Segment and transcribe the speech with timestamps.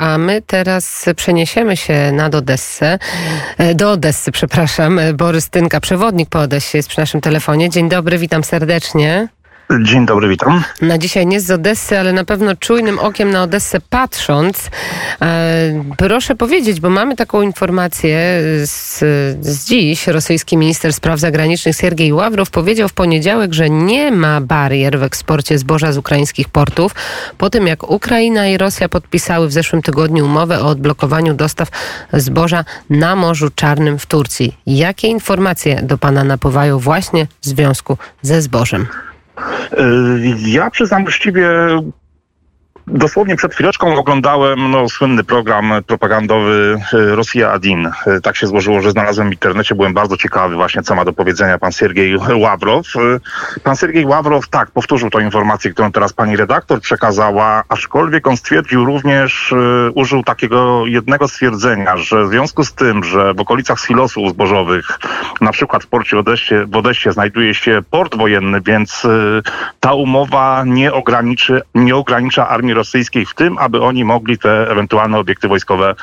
[0.00, 2.98] a my teraz przeniesiemy się nad Odessę,
[3.58, 5.00] e, do Odessy, przepraszam.
[5.14, 7.70] Borys Tynka, przewodnik po Odessie jest przy naszym telefonie.
[7.70, 9.28] Dzień dobry, witam serdecznie.
[9.78, 10.62] Dzień dobry, witam.
[10.82, 14.70] Na dzisiaj nie z Odessy, ale na pewno czujnym okiem na Odessę patrząc,
[15.22, 18.18] e, proszę powiedzieć, bo mamy taką informację
[18.64, 18.98] z,
[19.40, 20.06] z dziś.
[20.06, 25.58] Rosyjski minister spraw zagranicznych Siergiej Ławrow powiedział w poniedziałek, że nie ma barier w eksporcie
[25.58, 26.94] zboża z ukraińskich portów
[27.38, 31.68] po tym, jak Ukraina i Rosja podpisały w zeszłym tygodniu umowę o odblokowaniu dostaw
[32.12, 34.56] zboża na Morzu Czarnym w Turcji.
[34.66, 38.86] Jakie informacje do Pana napływają właśnie w związku ze zbożem?
[39.72, 41.48] Y, ja przyznam uczciwie,
[42.92, 47.86] Dosłownie przed chwileczką oglądałem no, słynny program propagandowy y, Rosja Adin.
[47.86, 49.74] Y, tak się złożyło, że znalazłem w internecie.
[49.74, 52.86] Byłem bardzo ciekawy właśnie, co ma do powiedzenia pan Siergiej Ławrow.
[53.62, 58.84] Pan Siergiej Ławrow, tak, powtórzył tę informację, którą teraz pani redaktor przekazała, aczkolwiek on stwierdził
[58.84, 59.54] również,
[59.94, 64.98] użył takiego jednego stwierdzenia, że w związku z tym, że w okolicach silosów zbożowych,
[65.40, 69.06] na przykład w porcie Odeście, w Odeście znajduje się port wojenny, więc
[69.80, 75.18] ta umowa nie ograniczy, nie ogranicza armii rosyjskiej w tym, aby oni mogli te ewentualne
[75.18, 75.94] obiekty wojskowe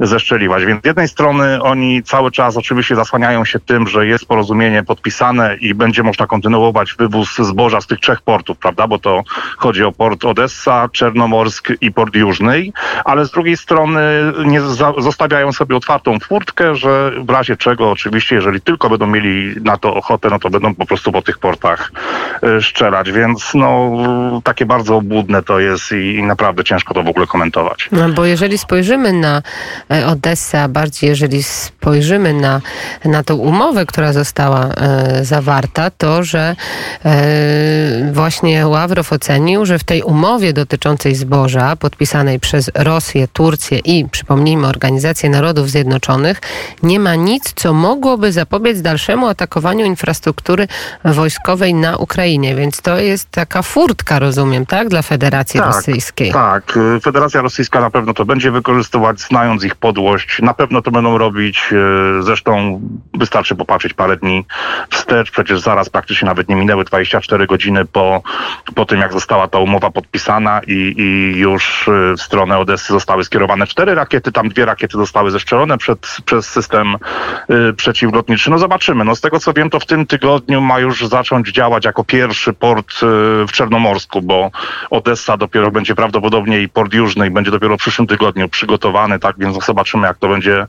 [0.00, 0.64] zeszczeliwać.
[0.64, 5.56] Więc z jednej strony oni cały czas oczywiście zasłaniają się tym, że jest porozumienie podpisane
[5.56, 8.86] i będzie można kontynuować wywóz zboża z tych trzech portów, prawda?
[8.86, 9.22] Bo to
[9.58, 12.72] chodzi o port Odessa, Czernomorsk i port Jużny,
[13.04, 14.00] ale z drugiej strony
[14.44, 14.60] nie
[14.98, 19.94] zostawiają sobie otwartą furtkę, że w razie czego oczywiście, jeżeli tylko będą mieli na to
[19.94, 21.92] ochotę, no to będą po prostu po tych portach
[22.42, 23.12] e, szczelać.
[23.12, 23.90] Więc no
[24.44, 27.88] takie bardzo obłudne to jest i naprawdę ciężko to w ogóle komentować.
[27.92, 29.42] No, bo jeżeli spojrzymy na
[29.90, 32.60] e, Odessę, a bardziej jeżeli spojrzymy na,
[33.04, 36.56] na tą umowę, która została e, zawarta, to że
[37.04, 44.08] e, właśnie Ławrow ocenił, że w tej umowie dotyczącej zboża podpisanej przez Rosję, Turcję i
[44.08, 46.40] przypomnijmy Organizację Narodów Zjednoczonych
[46.82, 50.68] nie ma nic, co mogłoby zapobiec dalszemu atakowaniu infrastruktury
[51.04, 52.54] wojskowej na Ukrainie.
[52.54, 55.74] Więc to jest taka furtka, rozumiem, tak, dla Federacji tak.
[55.74, 56.05] Rosyjskiej.
[56.32, 60.42] Tak, y, Federacja Rosyjska na pewno to będzie wykorzystywać, znając ich podłość.
[60.42, 61.72] Na pewno to będą robić.
[62.18, 62.80] Y, zresztą
[63.14, 64.44] wystarczy popatrzeć parę dni
[64.90, 65.30] wstecz.
[65.30, 68.22] Przecież zaraz praktycznie nawet nie minęły 24 godziny po,
[68.74, 73.24] po tym, jak została ta umowa podpisana i, i już y, w stronę Odessy zostały
[73.24, 74.32] skierowane cztery rakiety.
[74.32, 76.96] Tam dwie rakiety zostały zestrzelone przed, przez system
[77.76, 78.50] przeciwlotniczy.
[78.50, 79.04] No zobaczymy.
[79.04, 82.52] No z tego co wiem, to w tym tygodniu ma już zacząć działać jako pierwszy
[82.52, 82.94] port
[83.48, 84.50] w Czernomorsku, bo
[84.90, 89.64] Odessa dopiero będzie prawdopodobnie i port Jużny będzie dopiero w przyszłym tygodniu przygotowany, tak więc
[89.64, 90.66] zobaczymy, jak to będzie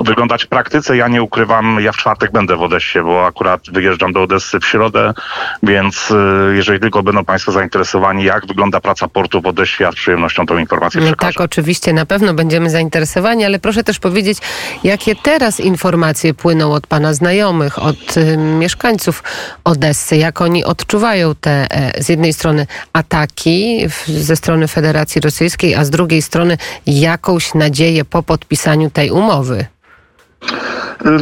[0.00, 0.96] wyglądać w praktyce.
[0.96, 4.66] Ja nie ukrywam, ja w czwartek będę w Odessie, bo akurat wyjeżdżam do Odessy w
[4.66, 5.14] środę,
[5.62, 9.94] więc y, jeżeli tylko będą Państwo zainteresowani, jak wygląda praca portu w Odessie, ja z
[9.94, 11.32] przyjemnością tą informację no przekażę.
[11.32, 14.38] Tak, oczywiście, na pewno będziemy zainteresowani, ale proszę też powiedzieć,
[14.84, 19.22] jakie teraz informacje płyną od Pana znajomych, od y, mieszkańców
[19.64, 25.74] Odessy, jak oni odczuwają te e, z jednej strony ataki w, ze strony Federacji Rosyjskiej,
[25.74, 29.66] a z drugiej strony jakąś nadzieję po podpisaniu tej umowy?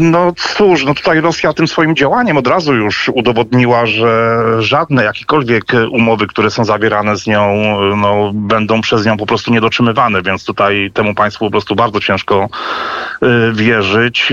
[0.00, 5.64] No cóż, no tutaj Rosja tym swoim działaniem od razu już udowodniła, że żadne jakiekolwiek
[5.90, 7.54] umowy, które są zawierane z nią,
[7.96, 12.48] no, będą przez nią po prostu niedotrzymywane, więc tutaj temu państwu po prostu bardzo ciężko
[13.22, 14.32] y, wierzyć.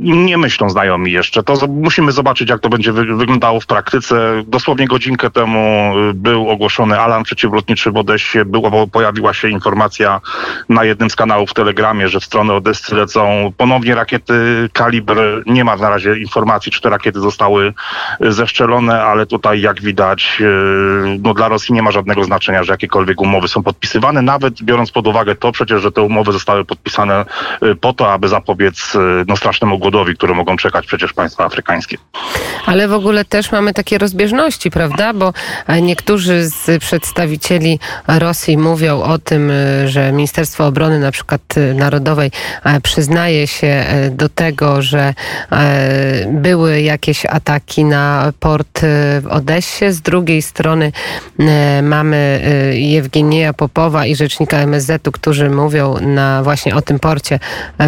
[0.00, 1.42] Nie myślą znajomi jeszcze.
[1.42, 4.42] To musimy zobaczyć, jak to będzie wyglądało w praktyce.
[4.46, 8.44] Dosłownie godzinkę temu y, był ogłoszony alarm przeciwlotniczy w Odessie.
[8.44, 10.20] Było, pojawiła się informacja
[10.68, 15.42] na jednym z kanałów w Telegramie, że w stronę Odessy lecą ponownie rakiety kalibr.
[15.46, 17.72] Nie ma na razie informacji, czy te rakiety zostały
[18.24, 22.72] y, zeszczelone, ale tutaj jak widać, y, no dla Rosji nie ma żadnego znaczenia, że
[22.72, 27.24] jakiekolwiek umowy są podpisywane, nawet biorąc pod uwagę to przecież, że te umowy zostały podpisane
[27.80, 31.98] po to, aby zapobiec no, strasznemu głodowi, które mogą czekać przecież państwa afrykańskie.
[32.66, 35.12] Ale w ogóle też mamy takie rozbieżności, prawda?
[35.12, 35.32] Bo
[35.66, 37.78] e, niektórzy z przedstawicieli
[38.08, 42.30] Rosji mówią o tym, e, że Ministerstwo Obrony na przykład e, Narodowej
[42.82, 45.14] przyznaje się do tego, że
[46.28, 48.80] były jakieś ataki na port
[49.20, 49.92] w Odessie.
[49.92, 50.92] Z drugiej strony
[51.82, 52.40] mamy
[52.74, 57.38] Jewgenia Popowa i rzecznika MSZ-u, którzy mówią na właśnie o tym porcie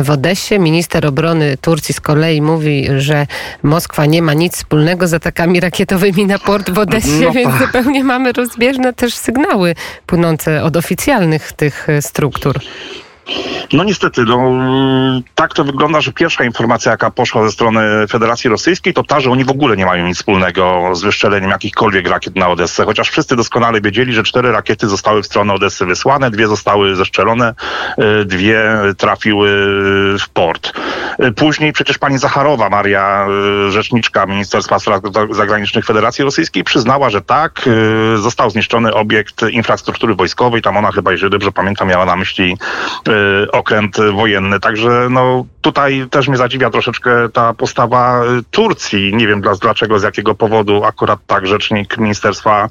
[0.05, 0.59] w Odessie.
[0.59, 3.27] Minister obrony Turcji Turcji z kolei mówi, że
[3.63, 8.05] Moskwa nie ma nic wspólnego z atakami rakietowymi na port w Odessie, no, więc zupełnie
[8.05, 9.75] mamy rozbieżne też sygnały
[10.07, 12.61] płynące od oficjalnych tych struktur.
[13.73, 14.53] No niestety, no,
[15.35, 17.81] tak to wygląda, że pierwsza informacja, jaka poszła ze strony
[18.11, 22.09] Federacji Rosyjskiej, to ta, że oni w ogóle nie mają nic wspólnego z wyszczeleniem jakichkolwiek
[22.09, 26.31] rakiet na Odessę, chociaż wszyscy doskonale wiedzieli, że cztery rakiety zostały w stronę Odessy wysłane,
[26.31, 27.55] dwie zostały zeszczelone,
[28.21, 28.63] y, dwie
[28.97, 29.51] trafiły
[30.19, 30.73] w port.
[31.25, 33.27] Y, Później przecież pani Zacharowa, Maria,
[33.69, 35.01] y, rzeczniczka Ministerstwa Spraw
[35.31, 37.69] Zagranicznych Federacji Rosyjskiej, przyznała, że tak,
[38.17, 40.63] został zniszczony obiekt infrastruktury wojskowej.
[40.63, 42.57] Tam ona chyba, jeżeli dobrze pamiętam, miała na myśli
[43.53, 44.61] okręt wojenny.
[44.61, 49.15] Także no, tutaj też mnie zadziwia troszeczkę ta postawa y, Turcji.
[49.15, 52.69] Nie wiem dla, dlaczego, z jakiego powodu akurat tak rzecznik ministerstwa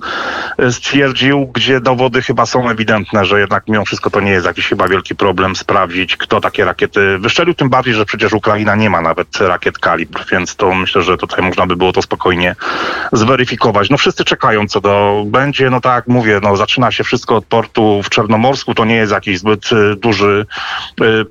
[0.64, 4.68] y, stwierdził, gdzie dowody chyba są ewidentne, że jednak mimo wszystko to nie jest jakiś
[4.68, 7.54] chyba wielki problem sprawdzić, kto takie rakiety wyszczelił.
[7.54, 11.46] Tym bardziej, że przecież Ukraina nie ma nawet rakiet kalibr, więc to myślę, że tutaj
[11.46, 12.56] można by było to spokojnie
[13.12, 13.90] zweryfikować.
[13.90, 15.70] No wszyscy czekają, co to będzie.
[15.70, 18.76] No tak jak mówię, no zaczyna się wszystko od portu w Czarnomorsku.
[18.76, 20.46] To nie jest jakiś zbyt y, duży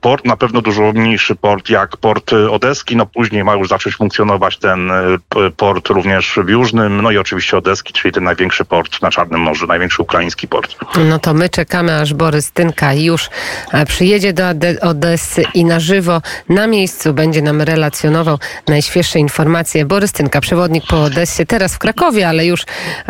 [0.00, 2.96] port, na pewno dużo mniejszy port jak port Odeski.
[2.96, 4.90] No później ma już zacząć funkcjonować ten
[5.28, 9.40] p- port również w Jużnym, no i oczywiście Odeski, czyli ten największy port na Czarnym
[9.40, 10.76] Morzu, największy ukraiński port.
[11.08, 13.30] No to my czekamy, aż Borys Tynka już
[13.72, 19.84] e, przyjedzie do Ode- Odessy i na żywo na miejscu będzie nam relacjonował najświeższe informacje.
[19.84, 22.64] Borys Tynka, przewodnik po Odessie, teraz w Krakowie, ale już,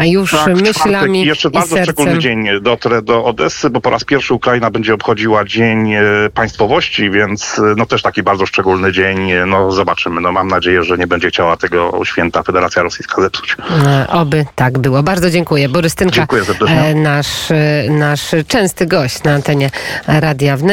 [0.05, 2.21] już Tak, myślami Jeszcze i bardzo szczególny sercem.
[2.21, 6.03] dzień dotrę do Odessy, bo po raz pierwszy Ukraina będzie obchodziła Dzień e,
[6.35, 9.19] Państwowości, więc e, no też taki bardzo szczególny dzień.
[9.47, 10.21] No zobaczymy.
[10.21, 13.57] No mam nadzieję, że nie będzie chciała tego święta Federacja Rosyjska zepsuć.
[13.87, 15.03] E, Oby tak było.
[15.03, 15.69] Bardzo dziękuję.
[15.69, 19.71] Borys Tynka, Dziękuję e, nasz, e, nasz częsty gość na antenie
[20.07, 20.69] Radia Wnet.